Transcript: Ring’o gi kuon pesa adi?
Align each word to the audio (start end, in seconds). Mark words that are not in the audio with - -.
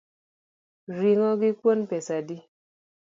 Ring’o 0.99 1.29
gi 1.39 1.49
kuon 1.59 1.79
pesa 1.89 2.13
adi? 2.19 2.35